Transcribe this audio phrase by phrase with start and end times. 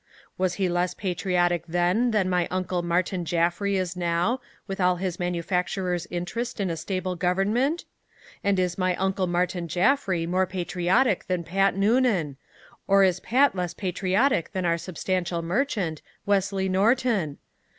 [0.35, 5.19] Was he less patriotic then than my Uncle Martin Jaffry is now, with all his
[5.19, 7.85] manufacturer's interest in a stable government?
[8.43, 12.37] And is my Uncle Martin Jaffry more patriotic than Pat Noonan?
[12.87, 17.37] Or is Pat less patriotic than our substantial merchant, Wesley Norton?